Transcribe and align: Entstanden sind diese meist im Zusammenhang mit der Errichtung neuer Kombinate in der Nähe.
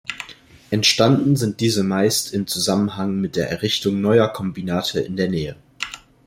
Entstanden 0.71 1.35
sind 1.35 1.59
diese 1.59 1.83
meist 1.83 2.33
im 2.33 2.47
Zusammenhang 2.47 3.17
mit 3.21 3.35
der 3.35 3.51
Errichtung 3.51 4.01
neuer 4.01 4.29
Kombinate 4.29 4.99
in 4.99 5.15
der 5.15 5.29
Nähe. 5.29 5.55